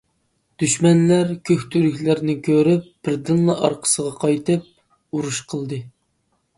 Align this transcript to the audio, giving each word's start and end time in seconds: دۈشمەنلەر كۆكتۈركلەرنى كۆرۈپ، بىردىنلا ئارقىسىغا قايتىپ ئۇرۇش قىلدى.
دۈشمەنلەر 0.61 1.33
كۆكتۈركلەرنى 1.49 2.37
كۆرۈپ، 2.49 2.89
بىردىنلا 3.09 3.59
ئارقىسىغا 3.69 4.19
قايتىپ 4.27 4.69
ئۇرۇش 4.73 5.47
قىلدى. 5.55 5.85